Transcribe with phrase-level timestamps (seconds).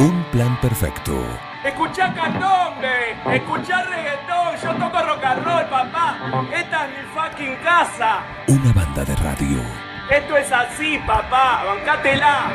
[0.00, 1.12] Un plan perfecto.
[1.62, 6.16] Escuchá candombe, escuchá reggaetón, yo toco rock and roll, papá.
[6.50, 8.22] Esta es mi fucking casa.
[8.48, 9.60] Una banda de radio.
[10.10, 12.48] Esto es así, papá, bancátela.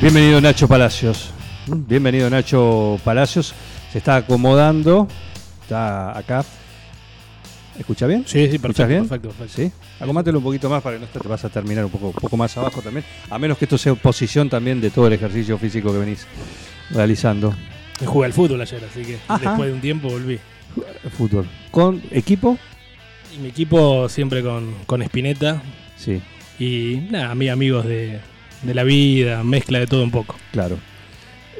[0.00, 1.34] Bienvenido Nacho Palacios.
[1.66, 3.54] Bienvenido Nacho Palacios.
[3.92, 5.06] Se está acomodando.
[5.60, 6.46] Está acá.
[7.78, 8.24] ¿Escucha bien?
[8.26, 9.08] Sí, sí, ¿Escuchas perfecto, bien?
[9.08, 9.62] perfecto, perfecto.
[9.78, 10.02] Sí.
[10.02, 12.36] Acomátelo un poquito más para que no te vas a terminar un poco, un poco
[12.36, 13.04] más abajo también.
[13.30, 16.26] A menos que esto sea posición también de todo el ejercicio físico que venís
[16.90, 17.54] realizando.
[18.04, 19.38] Jugué al fútbol ayer, así que Ajá.
[19.38, 20.38] después de un tiempo volví.
[21.16, 21.46] Fútbol.
[21.70, 22.58] ¿Con equipo?
[23.34, 25.60] Y mi equipo siempre con, con Spinetta
[25.96, 26.20] Sí,
[26.58, 28.20] y nada, mi- amigos de,
[28.62, 30.36] de la vida, mezcla de todo un poco.
[30.52, 30.78] claro.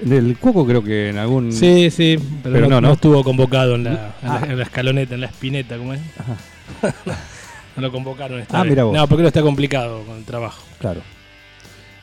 [0.03, 1.53] Del Cuoco creo que en algún...
[1.53, 3.91] Sí, sí, pero, Pero no, no, estuvo convocado en la,
[4.23, 4.41] en, Ah.
[4.43, 6.01] la, en la escaloneta, en la Spinetta, ¿cómo es?
[7.77, 8.71] no lo convocaron esta Ah, vez.
[8.71, 8.95] mira vos.
[8.97, 10.63] No, porque no está complicado con el trabajo.
[10.79, 11.01] Claro.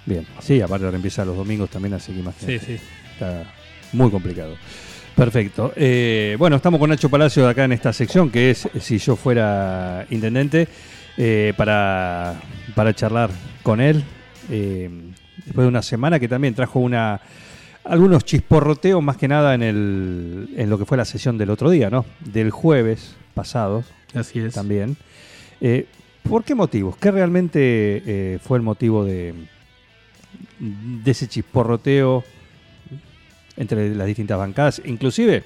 [0.05, 0.25] Bien.
[0.39, 2.77] Sí, aparte ahora empieza los domingos también, así que más Sí, sí.
[3.13, 3.43] Está
[3.93, 4.55] muy complicado.
[5.15, 5.71] Perfecto.
[5.75, 10.05] Eh, bueno, estamos con Nacho Palacio acá en esta sección, que es Si yo fuera
[10.09, 10.67] intendente,
[11.17, 12.35] eh, para,
[12.75, 13.29] para charlar
[13.63, 14.03] con él.
[14.51, 14.89] eh,
[15.45, 17.19] después de una semana que también trajo una
[17.85, 21.69] algunos chisporroteos, más que nada en, el, en lo que fue la sesión del otro
[21.69, 22.05] día, ¿no?
[22.19, 23.83] Del jueves pasado
[24.13, 24.53] Así es.
[24.53, 24.97] también.
[25.61, 25.85] Eh,
[26.23, 26.97] ¿Por qué motivos?
[26.97, 27.59] ¿Qué realmente
[28.05, 29.33] eh, fue el motivo de,
[30.59, 32.23] de ese chisporroteo
[33.57, 35.43] entre las distintas bancadas, inclusive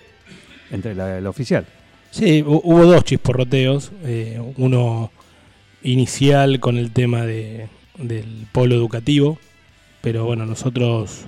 [0.71, 1.65] entre la, la oficial?
[2.11, 3.91] Sí, hu- hubo dos chisporroteos.
[4.03, 5.11] eh, uno
[5.83, 7.67] inicial con el tema de,
[7.97, 9.37] del polo educativo,
[10.01, 11.25] pero bueno, nosotros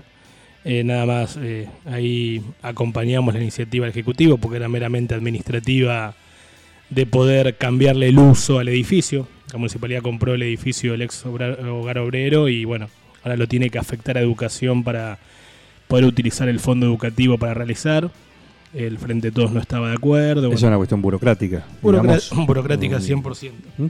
[0.63, 6.13] eh, nada más eh, ahí acompañamos la iniciativa del Ejecutivo porque era meramente administrativa
[6.89, 9.27] de poder cambiarle el uso al edificio.
[9.51, 12.89] La municipalidad compró el edificio del ex hogar obrero y bueno,
[13.23, 15.17] ahora lo tiene que afectar a educación para
[15.87, 18.09] poder utilizar el fondo educativo para realizar.
[18.73, 20.43] El Frente de Todos no estaba de acuerdo.
[20.47, 21.65] Es bueno, una cuestión burocrática.
[21.81, 22.31] Burocra- digamos.
[22.47, 23.51] burocrática Mm, 100%.
[23.77, 23.85] ¿Mm?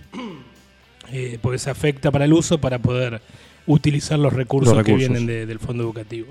[1.14, 3.22] Eh, porque se afecta para el uso para poder
[3.68, 6.28] utilizar los recursos, Los que vienen de- del fondo educativo.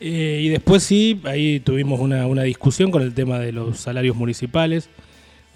[0.00, 4.16] Eh, y después sí, ahí tuvimos una, una discusión con el tema de los salarios
[4.16, 4.88] municipales.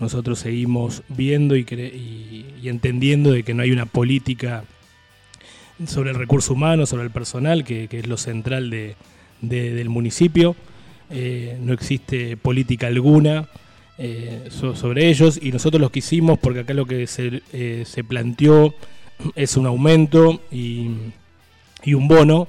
[0.01, 4.65] Nosotros seguimos viendo y, y- entendiendo de que no hay una política
[5.87, 8.97] sobre el recurso humano, sobre el personal, que, que es lo central de-
[9.41, 10.57] de- del municipio.
[11.11, 13.49] Eh, no existe política alguna
[13.99, 18.03] eh, so- sobre ellos y nosotros los quisimos porque acá lo que se, eh, se
[18.03, 18.75] planteó
[19.37, 20.91] es un aumento y,
[21.85, 22.49] y un bono.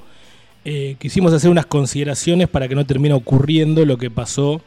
[0.68, 4.64] Eh, quisimos hacer unas consideraciones para que no termine ocurriendo lo que pasó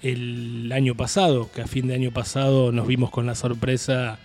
[0.00, 4.18] el año pasado, que a fin de año pasado nos vimos con la sorpresa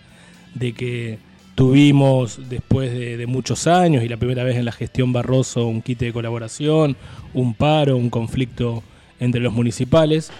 [0.54, 1.18] de que
[1.54, 6.06] tuvimos después de, muchos años y la primera vez en la gestión Barroso un quite
[6.06, 6.96] de colaboración,
[7.34, 8.82] un paro, un conflicto
[9.20, 10.30] entre los municipales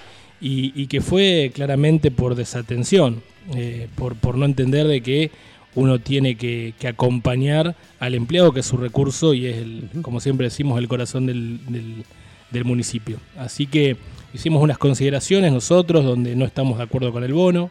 [0.40, 3.22] y, y que fue claramente por desatención,
[3.54, 5.30] eh, por, por no entender de que
[5.78, 10.20] uno tiene que, que acompañar al empleado que es su recurso y es, el, como
[10.20, 12.04] siempre decimos, el corazón del, del-
[12.50, 13.18] del municipio.
[13.36, 13.96] Así que
[14.32, 17.70] hicimos unas consideraciones nosotros donde no estamos de acuerdo con el bono.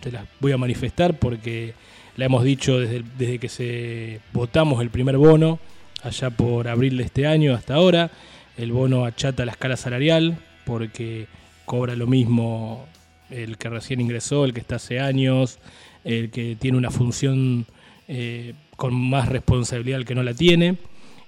[0.00, 1.74] Te las voy a manifestar porque
[2.16, 5.58] la hemos dicho desde, desde que se votamos el primer bono,
[6.02, 8.10] allá por abril de este año hasta ahora.
[8.56, 11.26] El bono achata la escala salarial porque
[11.64, 12.86] cobra lo mismo
[13.30, 15.58] el que recién ingresó, el que está hace años,
[16.04, 17.66] el que tiene una función
[18.08, 20.76] eh, con más responsabilidad el que no la tiene.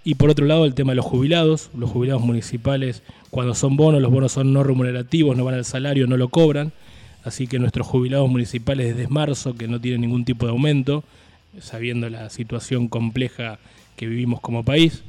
[0.04, 1.70] Y por otro lado, el tema de los jubilados.
[1.76, 6.06] Los jubilados municipales, cuando son bonos, los bonos son no remunerativos, no van al salario,
[6.06, 6.72] no lo cobran.
[7.24, 11.04] Así que nuestros jubilados municipales desde marzo, que no tienen ningún tipo de aumento,
[11.60, 13.58] sabiendo la situación compleja
[13.96, 15.04] que vivimos como país.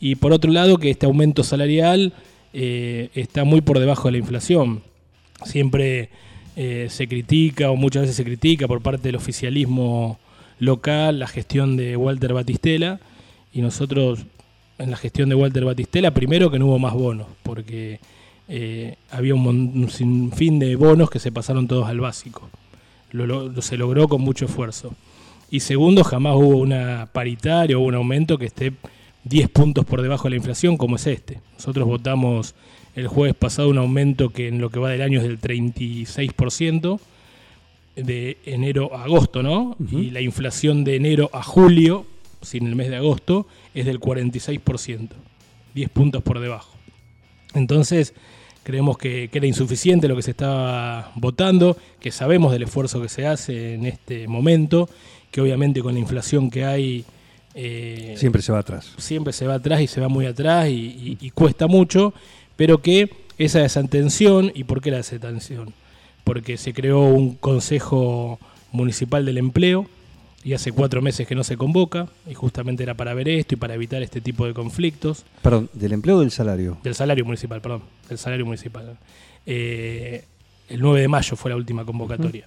[0.00, 2.12] Y por otro lado, que este aumento salarial
[2.52, 4.82] eh, está muy por debajo de la inflación.
[5.44, 6.10] Siempre
[6.60, 10.18] eh, se critica, o muchas veces se critica por parte del oficialismo
[10.58, 12.98] local, la gestión de Walter Batistela.
[13.52, 14.24] Y nosotros,
[14.78, 18.00] en la gestión de Walter Batistela, primero que no hubo más bonos, porque
[18.48, 22.50] eh, había un, un sinfín de bonos que se pasaron todos al básico.
[23.12, 24.94] Lo, lo- se logró con mucho esfuerzo.
[25.50, 28.72] Y segundo, jamás hubo una paritaria o un aumento que esté
[29.24, 31.40] 10 puntos por debajo de la inflación como es este.
[31.54, 32.54] Nosotros votamos
[32.98, 36.98] el jueves pasado un aumento que en lo que va del año es del 36%
[37.96, 39.76] de enero a agosto, ¿no?
[39.90, 42.06] Y la inflación de enero a julio,
[42.42, 45.08] sin el mes de agosto, es del 46%,
[45.74, 46.72] 10 puntos por debajo.
[47.54, 48.14] Entonces,
[48.62, 53.08] creemos que, que era insuficiente lo que se estaba votando, que sabemos del esfuerzo que
[53.08, 54.88] se hace en este momento,
[55.30, 57.04] que obviamente con la inflación que hay
[57.54, 58.92] eh, Siempre se va atrás.
[58.98, 62.14] siempre se va atrás y se va muy atrás y, y- y cuesta mucho,
[62.58, 63.08] pero que
[63.38, 65.72] esa desatención, ¿y por qué la desatención?
[66.24, 68.40] Porque se creó un Consejo
[68.72, 69.86] Municipal del Empleo
[70.42, 73.58] y hace cuatro meses que no se convoca, y justamente era para ver esto y
[73.58, 75.24] para evitar este tipo de conflictos.
[75.40, 76.78] Perdón, ¿del empleo o del salario?
[76.82, 78.98] Del salario municipal, perdón, del salario municipal.
[79.46, 80.24] Eh,
[80.68, 82.46] el 9 de mayo fue la última convocatoria.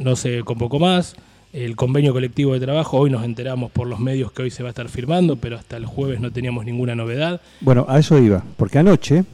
[0.00, 1.14] No se convocó más.
[1.52, 4.68] El convenio colectivo de trabajo, hoy nos enteramos por los medios que hoy se va
[4.68, 7.40] a estar firmando, pero hasta el jueves no teníamos ninguna novedad.
[7.60, 9.24] Bueno, a eso iba, porque anoche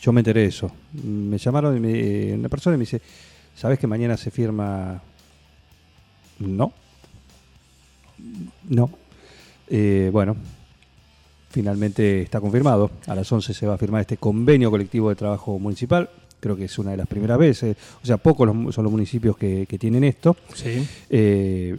[0.00, 0.70] yo me enteré de eso.
[1.02, 3.02] Me llamaron me- una persona y me dice,
[3.56, 5.02] ¿sabes que mañana se firma?
[6.38, 6.72] No.
[8.68, 8.90] No.
[9.68, 10.36] Eh, bueno,
[11.50, 12.92] finalmente está confirmado.
[13.08, 16.08] A las 11 se va a firmar este convenio colectivo de trabajo municipal.
[16.40, 17.76] Creo que es una de las primeras veces.
[18.02, 20.36] O sea, pocos los- son los municipios que, que tienen esto.
[20.54, 20.86] Sí.
[21.10, 21.78] Eh,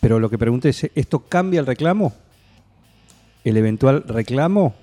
[0.00, 2.12] pero lo que pregunté es, ¿esto cambia el reclamo?
[3.44, 4.74] ¿El eventual reclamo?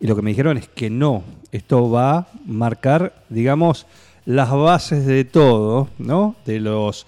[0.00, 1.22] Y lo que me dijeron es que no.
[1.52, 3.86] Esto va a marcar, digamos,
[4.24, 6.36] las bases de todo, ¿no?
[6.44, 7.06] De los...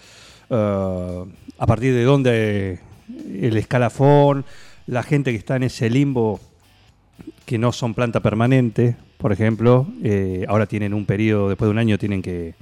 [0.50, 1.24] eh,
[1.58, 2.80] a partir de dónde
[3.40, 4.44] el escalafón,
[4.86, 6.40] la gente que está en ese limbo
[7.44, 11.78] que no son planta permanente, por ejemplo, eh, ahora tienen un periodo, después de un
[11.78, 12.54] año tienen que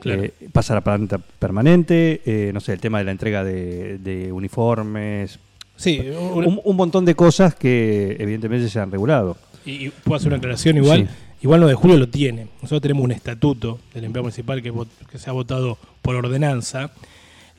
[0.00, 0.22] Claro.
[0.24, 4.32] eh, pasar a planta permanente, eh, no sé, el tema de la entrega de, de
[4.32, 5.38] uniformes,
[5.76, 9.36] Sí, un- un, un montón de cosas que evidentemente se han regulado.
[9.64, 11.08] y, y puedo hacer una aclaración igual.
[11.08, 11.14] Sí.
[11.42, 12.48] Igual lo de Julio lo tiene.
[12.62, 14.72] Nosotros tenemos un estatuto del empleo municipal que,
[15.10, 16.90] que se ha votado por ordenanza.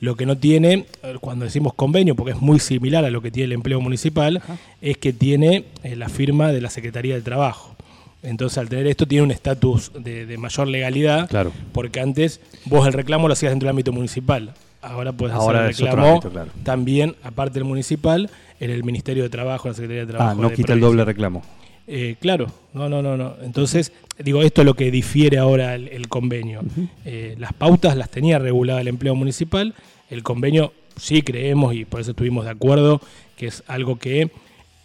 [0.00, 3.30] Lo que no tiene, eh, cuando decimos convenio, porque es muy similar a lo que
[3.30, 4.42] tiene el empleo municipal,
[4.82, 7.74] es que tiene eh, la firma de la Secretaría del Trabajo.
[8.22, 11.52] Entonces, al tener esto, tiene un estatus de, de mayor legalidad, Claro.
[11.72, 14.52] porque antes vos el reclamo lo hacías dentro del ámbito municipal.
[14.82, 16.50] Ahora puedes hacer el reclamo ámbito, claro.
[16.62, 18.28] también, aparte del municipal,
[18.60, 20.30] en el Ministerio de Trabajo, en la Secretaría de Trabajo.
[20.38, 21.42] Ah, no de quita el doble reclamo.
[21.86, 23.34] Eh, claro, no, no, no, no.
[23.42, 26.62] Entonces, digo, esto es lo que difiere ahora el, el convenio.
[27.04, 29.74] Eh, las pautas las tenía regulada el empleo municipal,
[30.10, 33.00] el convenio sí creemos y por eso estuvimos de acuerdo
[33.36, 34.30] que es algo que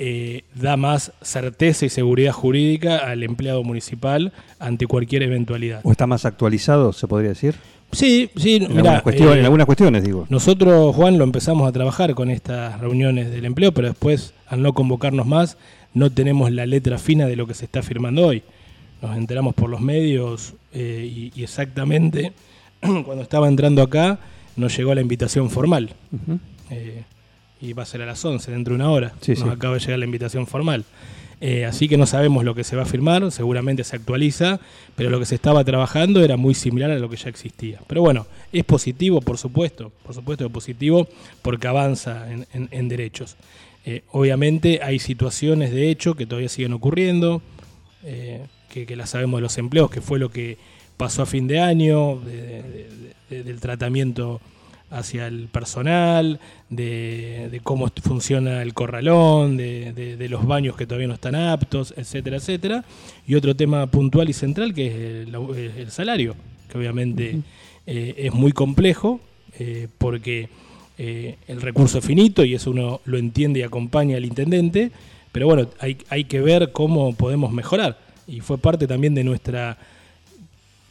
[0.04, 5.82] eh, da más certeza y seguridad jurídica al empleado municipal ante cualquier eventualidad.
[5.84, 7.56] ¿O está más actualizado, se podría decir?
[7.92, 10.26] Sí, sí, En, mirá, algunas, cuestiones, eh, en algunas cuestiones, digo.
[10.30, 14.74] nosotros, Juan, lo empezamos a trabajar con estas reuniones del empleo, pero después, al no
[14.74, 15.58] convocarnos más,
[15.94, 18.44] no tenemos la letra fina de lo que se está firmando hoy.
[19.02, 22.34] Nos enteramos por los medios eh, y, y exactamente
[22.82, 24.20] cuando estaba entrando acá
[24.56, 25.92] nos llegó la invitación formal.
[26.70, 27.04] Eh,
[27.62, 29.14] y va a ser a las 11, dentro de una hora.
[29.22, 29.50] Sí, nos sí.
[29.50, 30.84] acaba de llegar la invitación formal.
[31.44, 34.60] Eh, así que no sabemos lo que se va a firmar, seguramente se actualiza,
[34.96, 37.80] pero lo que se estaba trabajando era muy similar a lo que ya existía.
[37.88, 41.08] Pero bueno, es positivo, por supuesto, por supuesto que es positivo,
[41.42, 43.38] porque avanza en, en- en derechos.
[43.86, 47.42] Eh, obviamente hay situaciones de hecho que todavía siguen ocurriendo,
[48.04, 50.58] eh, que, que las sabemos de los empleos, que fue lo que
[50.98, 52.90] pasó a fin de año, de- de-
[53.30, 54.40] de- del tratamiento
[54.92, 56.40] hacia el personal,
[56.70, 61.34] de, de cómo funciona el corralón, de, de- de los baños que todavía no están
[61.36, 62.84] aptos, etcétera, etcétera.
[63.26, 64.88] Y otro tema puntual y central que
[65.24, 65.28] es
[65.78, 66.36] el, salario,
[66.70, 67.40] que obviamente
[67.88, 69.20] eh, es muy complejo
[69.60, 70.50] eh, porque
[71.04, 74.92] eh, el recurso finito y eso uno lo entiende y acompaña al intendente,
[75.32, 77.98] pero bueno, hay, hay que ver cómo podemos mejorar.
[78.28, 79.80] Y fue parte también de nuestra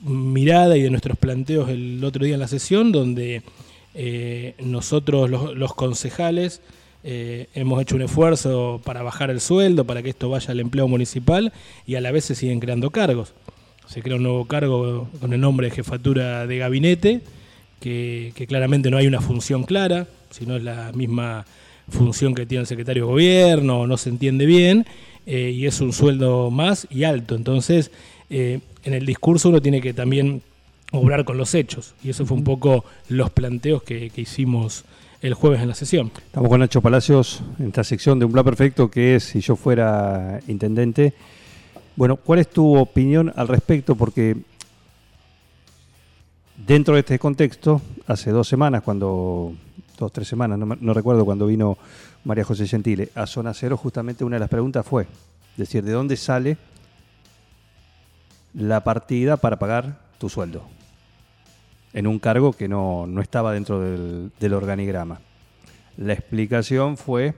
[0.00, 3.42] mirada y de nuestros planteos el otro día en la sesión, donde
[3.94, 6.60] eh, nosotros los, los concejales
[7.04, 10.88] eh, hemos hecho un esfuerzo para bajar el sueldo, para que esto vaya al empleo
[10.88, 11.52] municipal
[11.86, 13.32] y a la vez se siguen creando cargos.
[13.86, 17.20] Se crea un nuevo cargo con el nombre de jefatura de gabinete,
[17.80, 21.44] que, claramente no hay una función clara, sino es la misma
[21.88, 24.86] función que tiene el secretario de gobierno, no se entiende bien,
[25.26, 27.34] eh, y es un sueldo más y alto.
[27.34, 27.90] Entonces,
[28.28, 30.42] eh, en el discurso uno tiene que también
[30.92, 34.84] obrar con los hechos, y eso fue un poco los planteos que hicimos
[35.22, 36.10] el jueves en la sesión.
[36.16, 39.56] Estamos con Nacho Palacios en esta sección de Un Plan Perfecto, que es si yo
[39.56, 41.12] fuera intendente.
[41.96, 43.94] Bueno, ¿cuál es tu opinión al respecto?
[43.94, 44.36] Porque
[46.66, 49.54] dentro de este contexto, hace dos semanas, cuando,
[49.98, 51.78] dos, tres semanas, no, recuerdo, cuando vino
[52.24, 55.06] María José Gentile a Zona Cero, justamente una de las preguntas fue,
[55.56, 56.56] decir, ¿de dónde sale
[58.54, 60.62] la partida para pagar tu sueldo?
[61.92, 65.20] En un cargo que no, no estaba dentro del, organigrama.
[65.96, 67.34] La explicación fue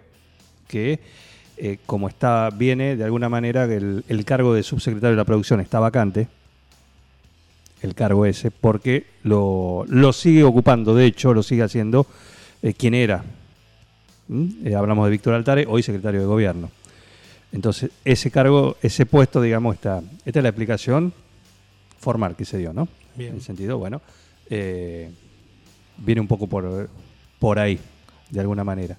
[0.69, 1.01] que,
[1.57, 5.81] eh, como está, viene de alguna manera, el cargo de subsecretario de la producción está
[5.81, 6.29] vacante,
[7.83, 12.07] el cargo ese, porque lo, lo sigue ocupando, de hecho, lo sigue haciendo
[12.63, 13.25] eh, quien era
[14.29, 14.67] ¿Mm?
[14.67, 16.71] Eh, hablamos de Víctor Altare, hoy secretario de gobierno.
[17.53, 20.03] Entonces, ese cargo, ese puesto, digamos, está.
[20.25, 21.13] Esta es la explicación
[21.99, 22.89] formal que se dio, ¿no?
[23.15, 23.31] Bien.
[23.31, 24.01] En el sentido, bueno,
[24.49, 25.11] eh,
[25.99, 26.89] viene un poco por,
[27.39, 27.79] por ahí,
[28.31, 28.97] de alguna manera.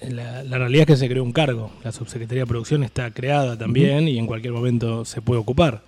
[0.00, 1.70] La, la realidad es que se creó un cargo.
[1.84, 5.82] La subsecretaría de producción está creada también y en cualquier momento se puede ocupar.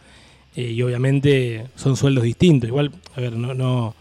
[0.54, 2.68] Eh, y obviamente son sueldos distintos.
[2.68, 3.94] Igual, a ver, no, no,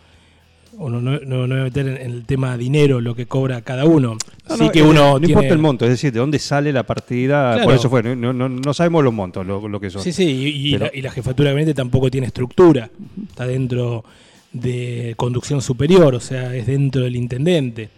[0.73, 3.85] uno no, no, no voy a meter en, el tema dinero lo que cobra cada
[3.85, 4.17] uno.
[4.49, 6.39] No, sí no, que eh, uno no tiene- importa el monto, es decir, de dónde
[6.39, 7.63] sale la partida, Claro.
[7.65, 10.01] por eso fue, no, no, no sabemos los montos, lo, lo que son.
[10.01, 12.89] Sí, sí, y, la, y la jefatura gabinete tampoco tiene estructura.
[13.29, 14.03] Está dentro
[14.51, 17.89] de conducción superior, o sea, es dentro del intendente.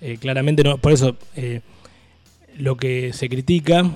[0.00, 1.60] Eh, claramente no, por eso eh,
[2.58, 3.88] lo que se critica,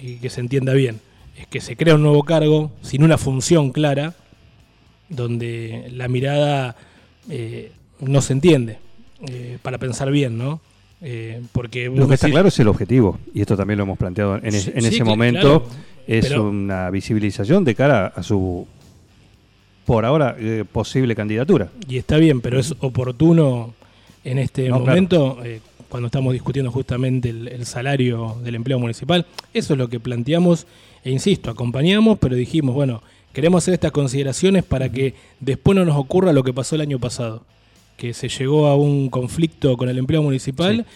[0.00, 1.00] y que se entienda bien,
[1.40, 4.14] es que se crea un nuevo cargo sin una función clara,
[5.08, 6.76] donde la mirada
[7.28, 8.78] eh, no se entiende,
[9.28, 10.60] eh, para pensar bien, ¿no?
[11.02, 14.36] Eh, porque Lo que está claro es el objetivo, y esto también lo hemos planteado
[14.36, 18.22] en, es- Sí, en sí, ese momento, claro, es pero- una visibilización de cara a
[18.22, 18.66] su,
[19.86, 20.36] por ahora,
[20.72, 21.68] posible candidatura.
[21.88, 23.74] Y está bien, pero es oportuno
[24.24, 25.38] en este No, momento,
[25.90, 29.26] cuando estamos discutiendo justamente el, el salario del empleo municipal.
[29.52, 30.66] Eso es lo que planteamos,
[31.04, 35.96] e insisto, acompañamos, pero dijimos, bueno, queremos hacer estas consideraciones para que después no nos
[35.96, 37.42] ocurra lo que pasó el año pasado,
[37.96, 40.86] que se llegó a un conflicto con el empleo municipal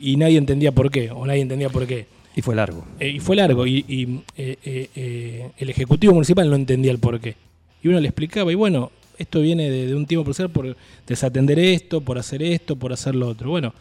[0.00, 2.06] y nadie entendía por qué, o nadie entendía por qué.
[2.36, 2.84] Y fue largo.
[2.98, 7.36] Eh, y fue largo, y, y, eh, eh, el Ejecutivo Municipal no entendía el porqué.
[7.82, 11.58] Y uno le explicaba, y bueno, esto viene de, de un tiempo procesal por desatender
[11.58, 13.50] esto, por hacer esto, por hacer lo otro.
[13.50, 13.72] Bueno,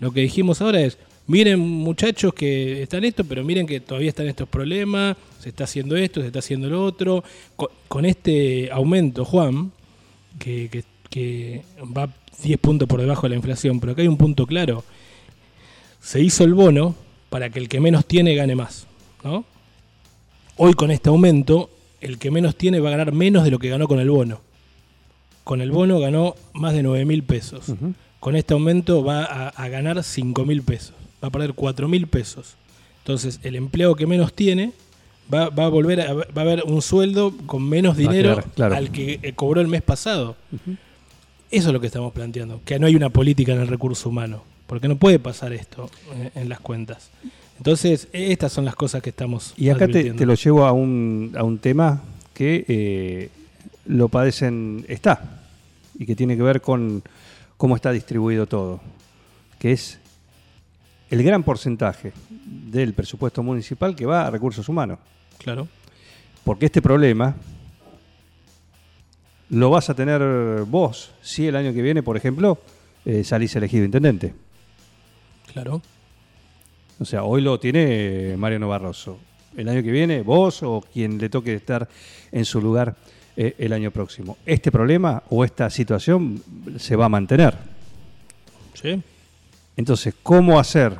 [0.00, 4.26] lo que dijimos ahora es, miren muchachos que están esto, pero miren que todavía están
[4.26, 7.22] estos problemas, se está haciendo esto, se está haciendo lo otro.
[7.86, 9.70] Con, este aumento, Juan,
[10.38, 10.82] que,
[11.96, 14.82] va 10 puntos por debajo de la inflación, pero acá hay un punto claro.
[16.00, 16.94] Se hizo el bono
[17.28, 18.86] para que el que menos tiene gane más,
[19.22, 19.44] ¿no?
[20.56, 23.68] Hoy con este aumento, el que menos tiene va a ganar menos de lo que
[23.68, 24.40] ganó con el bono.
[25.44, 27.72] Con el bono ganó más de 9 mil pesos.
[28.20, 30.94] Con este aumento va a, a ganar 5 mil pesos.
[31.22, 32.54] Va a perder 4 mil pesos.
[32.98, 34.72] Entonces, el empleado que menos tiene
[35.32, 38.74] va, va a volver a, va a haber un sueldo con menos dinero quedar, claro.
[38.76, 40.36] al que eh, cobró el mes pasado.
[41.50, 44.44] Eso es lo que estamos planteando, que no hay una política en el recurso humano,
[44.66, 47.10] porque no puede pasar esto eh, en las cuentas.
[47.58, 50.72] Entonces, eh, estas son las cosas que estamos Y acá te, te lo llevo a
[50.72, 52.02] un, a un tema
[52.34, 53.28] que eh,
[53.86, 55.40] lo padecen, está,
[55.98, 57.02] y que tiene que ver con
[57.60, 58.80] cómo está distribuido todo,
[59.58, 59.98] que es
[61.10, 64.98] el gran porcentaje del presupuesto municipal que va a recursos humanos.
[65.36, 65.68] Claro,
[66.42, 67.36] Porque este problema
[69.50, 70.22] lo vas a tener
[70.64, 72.58] vos si el año que viene, por ejemplo,
[73.04, 74.32] eh, salís elegido intendente.
[75.52, 75.82] claro.
[76.98, 79.18] O sea, hoy lo tiene Mariano Barroso.
[79.54, 81.86] El año que viene, vos o quien le toque estar
[82.32, 82.96] en su lugar
[83.36, 84.36] eh, el año próximo.
[84.46, 86.42] Este problema o esta situación
[86.78, 87.54] se va a mantener.
[88.74, 89.00] Sí.
[89.76, 90.94] Entonces, ¿cómo hacer?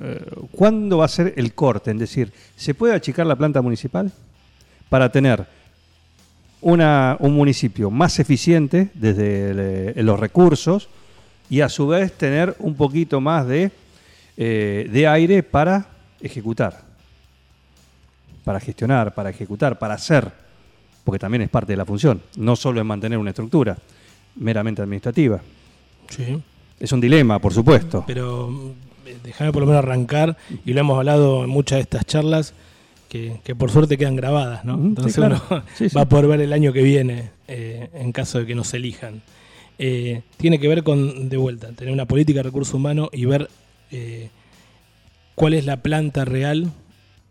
[0.00, 0.20] Eh,
[0.52, 1.90] ¿Cuándo va a ser el corte?
[1.92, 4.10] Es decir, ¿se puede achicar la planta municipal
[4.88, 5.46] para tener
[6.60, 10.88] una- un municipio más eficiente desde el, eh, los recursos
[11.50, 13.70] y a su vez tener un poquito más de,
[14.36, 15.86] eh, de aire para
[16.20, 16.82] ejecutar,
[18.44, 20.32] para gestionar, para ejecutar, para hacer,
[21.04, 23.76] porque también es parte de la función, no solo es mantener una estructura
[24.36, 25.40] meramente administrativa.
[26.08, 26.38] Sí.
[26.80, 28.04] Es un dilema, por supuesto.
[28.06, 28.70] Pero mm,
[29.22, 32.54] déjame por lo menos arrancar, y lo hemos hablado en muchas de estas charlas,
[33.08, 34.76] que, que por suerte quedan grabadas, ¿no?
[34.76, 35.40] Sí, Entonces claro.
[35.50, 35.94] uno Sí, sí.
[35.96, 39.22] va a poder ver el año que viene, eh, en caso de que nos elijan.
[39.78, 43.48] Eh, tiene que ver con, de vuelta, tener una política de recursos humanos y ver
[43.92, 44.30] eh,
[45.36, 46.72] cuál es la planta real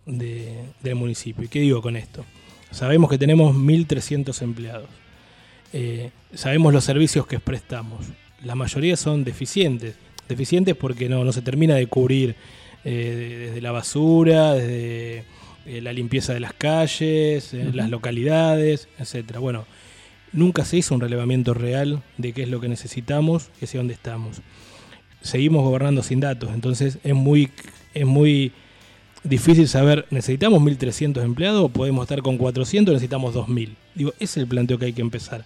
[0.05, 1.43] de- del municipio.
[1.43, 2.23] ¿Y qué digo con esto?
[2.73, 4.89] Sabemos que tenemos 1.300 empleados.
[5.73, 8.07] Eh, sabemos los servicios que prestamos.
[8.43, 9.95] La mayoría son deficientes.
[10.27, 12.35] Deficientes porque no, no se termina de cubrir
[12.83, 15.23] eh, desde la basura, desde
[15.67, 19.39] eh, la limpieza de las calles, las localidades, etcétera.
[19.39, 19.65] Bueno,
[20.31, 23.93] nunca se hizo un relevamiento real de qué es lo que necesitamos y hacia dónde
[23.93, 24.41] estamos.
[25.21, 27.51] Seguimos gobernando sin datos, entonces es muy,
[27.93, 28.51] es muy
[29.23, 33.69] difícil saber, ¿necesitamos 1.300 empleados o podemos estar con 400 o necesitamos 2.000?
[33.95, 35.45] Digo, ese es el planteo que hay que empezar.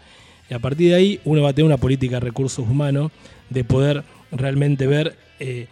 [0.49, 3.11] Y a partir de ahí uno va a tener una política de recursos humanos
[3.49, 5.67] de poder realmente ver eh,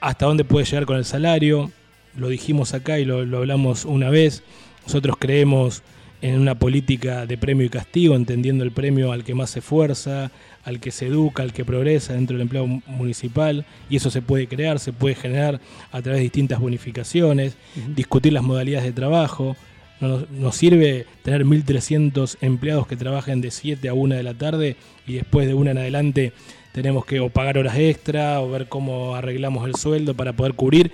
[0.00, 1.70] hasta dónde puede llegar con el salario.
[2.16, 4.42] Lo dijimos acá y lo hablamos una vez.
[4.86, 5.82] Nosotros creemos
[6.24, 10.30] en una política de premio y castigo, entendiendo el premio al que más se esfuerza,
[10.64, 14.46] al que se educa, al que progresa dentro del empleo municipal, y eso se puede
[14.46, 15.60] crear, se puede generar
[15.92, 17.58] a través de distintas bonificaciones,
[17.94, 19.54] discutir las modalidades de trabajo.
[20.00, 24.76] No nos, sirve tener 1.300 empleados que trabajen de 7 a 1 de la tarde
[25.06, 26.32] y después de una en adelante
[26.72, 30.90] tenemos que o pagar horas extra o ver cómo arreglamos el sueldo para poder cubrir,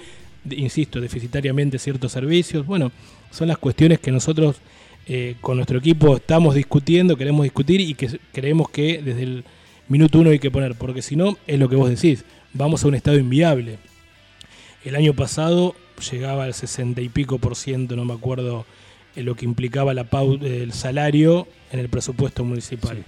[0.50, 2.66] insisto, deficitariamente ciertos servicios.
[2.66, 2.90] Bueno,
[3.30, 4.56] son las cuestiones que nosotros
[5.12, 9.44] eh, con nuestro equipo estamos discutiendo, queremos discutir y que creemos que desde el
[9.88, 12.86] minuto uno hay que poner, porque si no, es lo que vos decís, vamos a
[12.86, 13.78] un estado inviable.
[14.84, 15.74] El año pasado
[16.12, 18.66] llegaba al 60 y pico por ciento, no me acuerdo
[19.16, 20.06] en lo que implicaba la
[20.42, 23.04] el salario en el presupuesto municipal.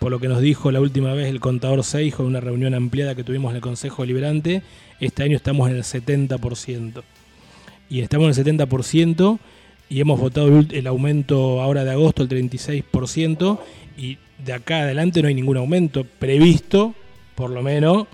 [0.00, 3.14] Por lo que nos dijo la última vez el contador Seijo en una reunión ampliada
[3.14, 4.64] que tuvimos en el Consejo Deliberante,
[4.98, 7.04] este año estamos en el 70%.
[7.88, 9.38] Y estamos en el 70%
[9.94, 13.60] y hemos votado el aumento ahora de agosto, el 36%,
[13.96, 16.96] y de acá adelante no hay ningún aumento previsto,
[17.36, 18.08] por lo menos,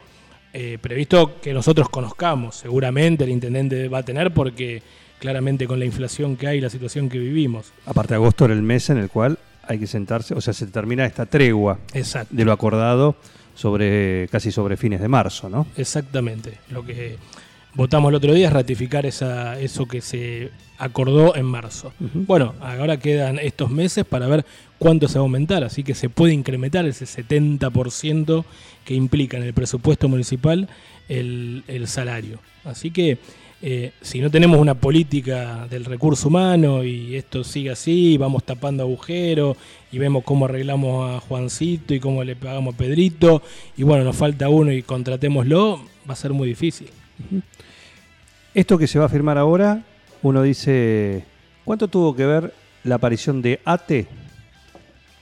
[0.53, 2.57] eh, previsto que nosotros conozcamos.
[2.57, 4.83] Seguramente el intendente va a tener porque
[5.19, 7.73] claramente con la inflación que hay, la situación que vivimos.
[7.87, 11.07] Aparte, agosto era el mes en el cual hay que sentarse, o sea, se termina
[11.07, 11.79] esta tregua
[12.29, 13.17] de lo acordado
[13.55, 15.67] sobre casi sobre fines de marzo, ¿no?
[15.79, 16.59] Exactamente.
[16.69, 17.17] Lo que
[17.75, 21.93] votamos el otro día es ratificar esa, eso que se acordó en marzo.
[22.15, 24.45] Bueno, ahora quedan estos meses para ver
[24.79, 28.45] cuánto se va a aumentar, así que se puede incrementar ese 70%
[28.85, 30.69] que implica en el presupuesto municipal
[31.09, 32.39] el, el salario.
[32.65, 33.19] Así que
[33.63, 38.83] eh, si no tenemos una política del recurso humano y esto sigue así, vamos tapando
[38.83, 39.59] agujeros
[39.93, 43.43] y vemos cómo arreglamos a Juancito y cómo le pagamos a Pedrito,
[43.77, 46.89] y bueno, nos falta uno y contratémoslo, va a ser muy difícil.
[48.55, 49.83] Esto que se va a firmar ahora,
[50.23, 51.25] uno dice,
[51.65, 54.07] ¿cuánto tuvo que ver la aparición de ATE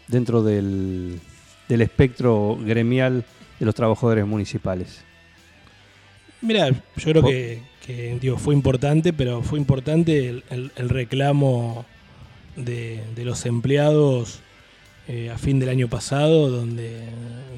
[0.07, 1.21] dentro del,
[1.69, 3.25] del espectro gremial
[3.59, 5.05] de los trabajadores municipales?
[6.41, 7.63] Mira, yo creo que
[8.21, 11.87] digo, fue importante, pero fue importante el, reclamo
[12.57, 14.41] de, los empleados
[15.07, 17.01] eh, a fin del año pasado, donde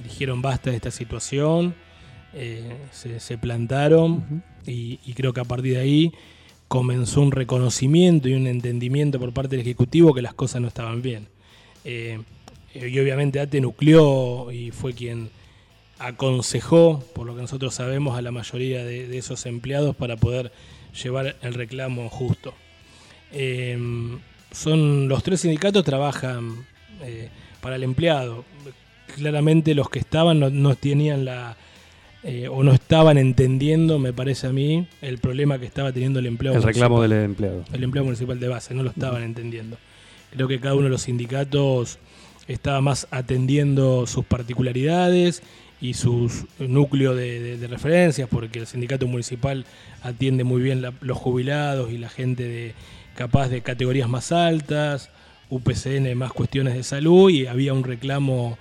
[0.05, 1.75] dijeron basta de esta situación,
[2.35, 6.13] eh, se, plantaron y, creo que a partir de ahí
[6.69, 11.03] comenzó un reconocimiento y un entendimiento por parte del Ejecutivo que las cosas no estaban
[11.03, 11.29] bien.
[11.85, 12.21] Eh,
[12.75, 15.31] y obviamente ATE nucleó y fue quien
[15.99, 20.51] aconsejó, por lo que nosotros sabemos, a la mayoría de, esos empleados para poder
[21.03, 22.55] llevar el reclamo justo.
[23.33, 24.19] Em,
[24.51, 26.67] son los tres sindicatos trabajan
[27.03, 27.29] eh,
[27.61, 28.45] para el empleado.
[29.15, 31.57] Claramente los que estaban no, tenían la
[32.23, 36.27] eh, o no estaban entendiendo, me parece a mí, el problema que estaba teniendo el
[36.27, 36.57] empleado.
[36.57, 37.65] El reclamo del empleado.
[37.73, 39.79] El empleo municipal de base, no lo estaban entendiendo.
[40.31, 41.99] Creo que cada uno de los sindicatos
[42.47, 45.43] estaba más atendiendo sus particularidades
[45.81, 49.65] y sus núcleos de, referencias, porque el sindicato municipal
[50.03, 52.75] atiende muy bien los jubilados y la gente de
[53.17, 55.11] capaz de categorías más altas,
[55.49, 58.59] UPCN más cuestiones de salud y había un reclamo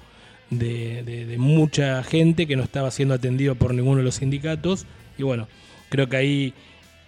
[0.49, 4.85] de, mucha gente que no estaba siendo atendido por ninguno de los sindicatos.
[5.17, 5.47] Y bueno,
[5.89, 6.53] creo que ahí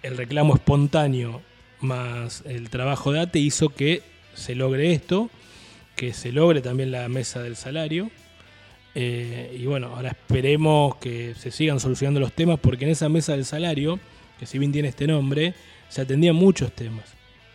[0.02, 1.42] el reclamo espontáneo
[1.80, 4.02] más el trabajo de ATE hizo que
[4.34, 5.30] se logre esto,
[5.96, 8.10] que se logre también la mesa del salario.
[8.94, 13.32] Eh, y bueno, ahora esperemos que se sigan solucionando los temas porque en esa mesa
[13.32, 13.98] del salario,
[14.38, 15.54] que si bien tiene este nombre,
[15.88, 17.04] se atendían muchos temas.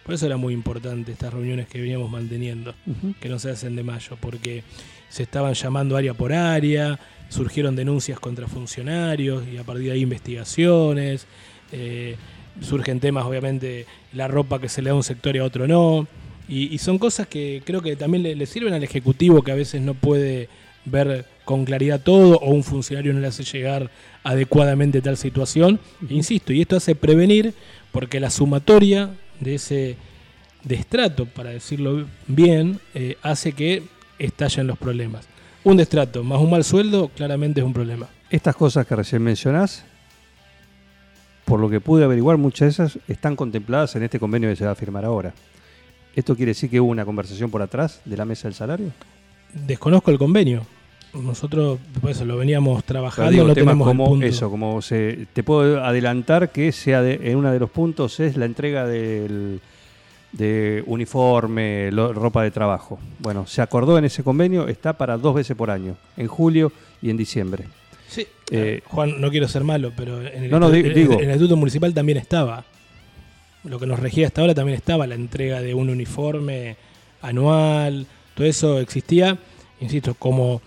[0.04, 2.74] Por eso era muy importante estas reuniones que veníamos manteniendo,
[3.20, 4.64] que no se hacen de mayo, porque
[5.10, 10.02] se estaban llamando área por área, surgieron denuncias contra funcionarios y a partir de ahí
[10.02, 11.26] investigaciones,
[11.72, 12.16] eh,
[12.62, 15.68] surgen temas obviamente, la ropa que se le da a un sector y a otro
[15.68, 16.08] no,
[16.50, 19.96] y, son cosas que creo que también le sirven al Ejecutivo que a veces no
[19.96, 20.48] puede
[20.86, 23.90] ver con claridad todo o un funcionario no le hace llegar
[24.24, 25.80] adecuadamente tal situación.
[26.10, 27.54] Insisto, y esto hace prevenir
[27.92, 29.98] porque la sumatoria de ese
[30.64, 33.84] destrato, para decirlo bien, eh, hace que
[34.20, 35.28] estallen los problemas.
[35.64, 38.08] Un destrato más un mal sueldo claramente es un problema.
[38.30, 39.86] Estas cosas que recién mencionás,
[41.46, 44.66] por lo que pude averiguar, muchas de esas están contempladas en este convenio que se
[44.66, 45.34] va a firmar ahora.
[46.16, 48.92] ¿Esto quiere decir que hubo una conversación por atrás de la mesa del salario?
[49.54, 50.66] Desconozco el convenio
[51.14, 56.72] nosotros pues lo veníamos trabajando, no tenemos como eso, como se, te puedo adelantar que
[56.72, 59.62] sea en uno de los puntos es la entrega del
[60.38, 63.00] de uniforme, ropa de trabajo.
[63.20, 66.72] Bueno, se acordó en ese convenio, está para dos veces por año, en julio
[67.02, 67.66] y en diciembre.
[68.08, 71.58] Sí, eh, Juan, no quiero ser malo, pero en el, no, digo, en el Instituto
[71.58, 72.64] Municipal también estaba.
[73.64, 76.78] Lo que nos regía hasta ahora también estaba la entrega de un uniforme
[77.22, 79.38] anual, todo eso existía,
[79.82, 80.62] insisto, como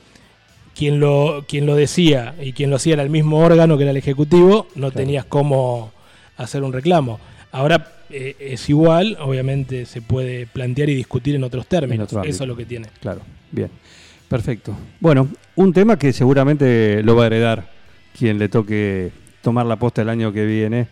[0.74, 3.92] quien lo, quien lo decía y quien lo hacía era el mismo órgano que era
[3.92, 5.92] el Ejecutivo, no tenías cómo
[6.36, 7.20] hacer un reclamo.
[7.52, 12.12] Ahora eh, es igual, obviamente se puede plantear y discutir en otros términos.
[12.12, 12.28] otro.
[12.28, 12.88] Eso es lo que tiene.
[13.00, 13.70] Claro, bien.
[14.28, 14.76] Perfecto.
[15.00, 17.68] Bueno, un tema que seguramente lo va a heredar
[18.16, 19.10] quien le toque
[19.42, 20.86] tomar la posta el año que viene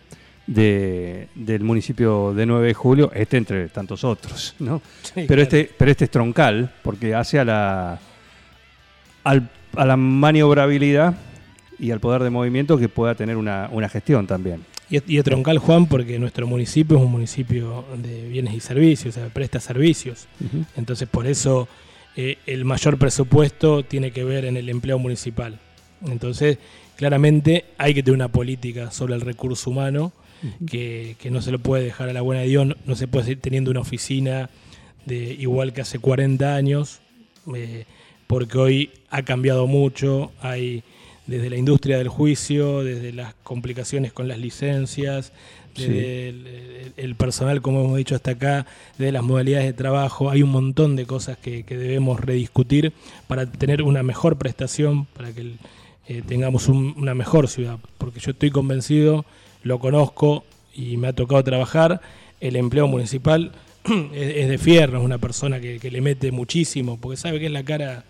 [0.47, 4.81] de- del municipio de 9 de julio, este entre tantos otros, ¿no?
[5.03, 5.41] Sí, pero, claro.
[5.43, 7.99] este, pero este es troncal, porque hace a la,
[9.23, 11.13] al- a la maniobrabilidad
[11.77, 14.65] y al poder de movimiento que pueda tener una, una gestión también.
[14.89, 19.19] Y es troncal, Juan, porque nuestro municipio es un municipio de bienes y servicios, o
[19.19, 20.27] sea, presta servicios.
[20.75, 21.67] Entonces, por eso
[22.15, 25.59] eh, el mayor presupuesto tiene que ver en el empleo municipal.
[26.07, 26.57] Entonces,
[26.95, 30.11] claramente hay que tener una política sobre el recurso humano
[30.65, 33.07] que, que no se lo puede dejar a la buena de Dios, no, no se
[33.07, 34.49] puede seguir teniendo una oficina
[35.05, 37.01] de igual que hace 40 años,
[37.55, 37.85] eh,
[38.27, 40.83] porque hoy ha cambiado mucho, hay
[41.29, 45.31] desde la industria del juicio, desde las complicaciones con las licencias,
[45.75, 46.91] desde Sí.
[46.97, 48.65] el, personal, como hemos dicho hasta acá,
[48.97, 50.29] de las modalidades de trabajo.
[50.29, 52.91] Hay un montón de cosas que, que debemos rediscutir
[53.27, 55.53] para tener una mejor prestación, para que
[56.07, 57.77] eh, tengamos un- una mejor ciudad.
[57.99, 59.25] Porque yo estoy convencido,
[59.63, 62.01] lo conozco y me ha tocado trabajar,
[62.41, 63.51] el empleo municipal
[64.13, 67.45] es, es de fierro, es una persona que, que le mete muchísimo, porque sabe que
[67.45, 68.03] es la cara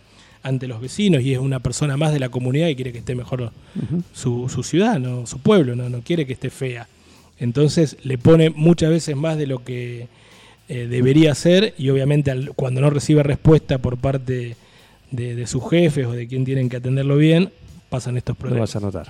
[0.43, 3.15] ante los vecinos y es una persona más de la comunidad y quiere que esté
[3.15, 3.51] mejor
[4.13, 5.25] su, su ciudad, ¿no?
[5.27, 5.89] su pueblo, ¿no?
[5.89, 6.87] no quiere que esté fea.
[7.39, 10.07] Entonces le pone muchas veces más de lo que
[10.67, 14.55] eh, debería hacer y obviamente al- cuando no recibe respuesta por parte
[15.11, 17.49] de, de sus jefes o de quien tienen que atenderlo bien,
[17.89, 18.73] pasan estos Lo problemas.
[18.73, 19.07] vas a notar.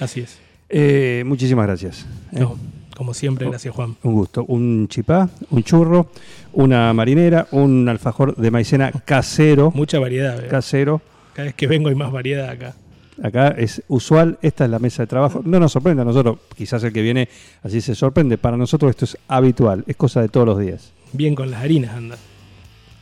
[0.00, 0.38] Así es.
[0.68, 2.06] Eh, muchísimas gracias.
[2.32, 2.40] ¿eh?
[2.40, 2.58] No,
[3.02, 3.96] como siempre, gracias Juan.
[4.04, 4.44] Un gusto.
[4.44, 6.06] Un chipá, un churro,
[6.52, 9.72] una marinera, un alfajor de maicena casero.
[9.74, 10.44] Mucha variedad.
[10.44, 10.46] ¿eh?
[10.46, 11.00] Casero.
[11.32, 12.76] Cada vez que vengo hay más variedad acá.
[13.20, 15.42] Acá es usual, esta es la mesa de trabajo.
[15.44, 17.28] No nos sorprende a nosotros, quizás el que viene
[17.64, 18.38] así se sorprende.
[18.38, 20.92] Para nosotros esto es habitual, es cosa de todos los días.
[21.12, 22.16] Bien con las harinas anda.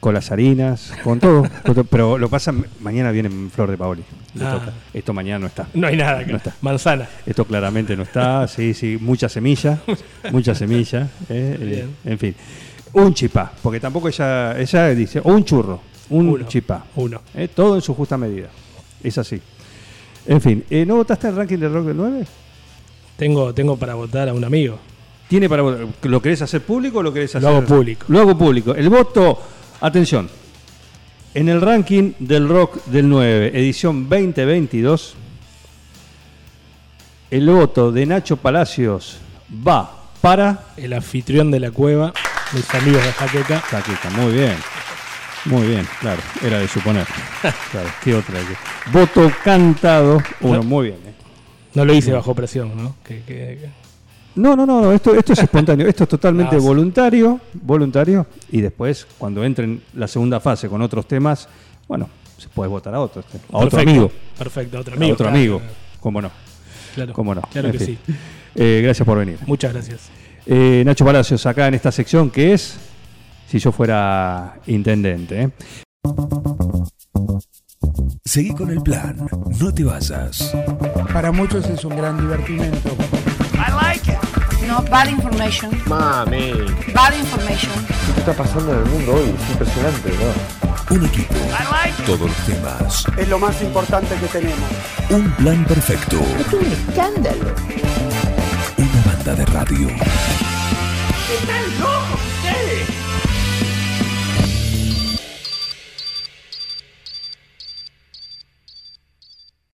[0.00, 1.42] Con las harinas, con todo.
[1.64, 1.84] con todo.
[1.84, 4.02] Pero lo pasa, mañana viene Flor de Paoli.
[4.40, 4.58] Ah.
[4.58, 4.72] toca.
[4.94, 5.68] Esto mañana no está.
[5.74, 6.22] No hay nada.
[6.26, 6.54] No está.
[6.62, 7.06] Manzana.
[7.26, 9.78] Esto claramente no está, sí, sí, mucha semilla,
[10.32, 12.34] mucha semilla, eh, eh, en fin.
[12.94, 16.46] Un chipá, porque tampoco ella, ella dice, o un churro, un Uno.
[16.48, 17.20] chipá, Uno.
[17.34, 18.48] eh, todo en su justa medida,
[19.02, 19.40] es así.
[20.26, 22.26] En fin, ¿no votaste el ranking del rock del 9?
[23.16, 24.78] Tengo, tengo para votar a un amigo.
[25.28, 25.86] ¿Tiene para votar?
[26.02, 27.42] ¿Lo querés hacer público o lo querés hacer?
[27.42, 28.06] Lo hago público.
[28.08, 28.74] Lo hago público.
[28.74, 29.40] El voto,
[29.80, 30.28] atención,
[31.34, 35.14] en el ranking del rock del 9, edición 2022,
[37.30, 39.18] el voto de Nacho Palacios
[39.66, 40.66] va para...
[40.76, 42.12] El anfitrión de la cueva,
[42.52, 43.60] mis amigos de Jaqueca.
[43.60, 44.56] Jaqueca, muy bien.
[45.46, 47.06] Muy bien, claro, era de suponer.
[47.70, 48.40] Claro, ¿qué otra?
[48.40, 50.62] que- Voto cantado, uno, No.
[50.62, 50.98] muy bien.
[51.06, 51.14] eh.
[51.74, 52.96] No lo hice bajo presión, ¿no?
[53.04, 53.70] Que, que- que-
[54.40, 59.44] No, no, no, esto, esto es espontáneo, esto es totalmente voluntario, voluntario, y después, cuando
[59.44, 61.48] entren la segunda fase con otros temas,
[61.86, 63.90] bueno, se puede votar a otro, a otro Perfecto.
[63.90, 65.12] amigo, Perfecto, a otro a amigo.
[65.14, 65.60] otro claro, amigo,
[66.00, 66.30] cómo no,
[66.94, 67.42] Claro, cómo no.
[67.42, 67.98] Claro En que fin.
[68.06, 68.14] sí.
[68.56, 69.38] Eh, gracias por venir.
[69.46, 70.08] Muchas gracias.
[70.46, 72.76] Eh, Nacho Palacios, acá en esta sección que es,
[73.48, 75.50] si yo fuera intendente, ¿eh?
[78.24, 79.28] Seguí con el plan.
[79.60, 80.52] No te vayas.
[81.12, 82.90] Para muchos es un gran divertimento.
[84.70, 85.70] No, bad information.
[85.86, 86.52] Mami,
[86.94, 87.72] Bad information.
[88.14, 89.34] ¿qué está pasando en el mundo hoy?
[89.36, 90.94] Es impresionante, ¿no?
[90.94, 91.34] Un equipo.
[92.06, 93.04] Todos los temas.
[93.16, 94.70] Es lo más importante que tenemos.
[95.10, 96.20] Un plan perfecto.
[96.38, 97.52] Es un escándalo.
[98.78, 99.88] Una banda de radio.
[99.88, 102.88] ¡Están locos ustedes!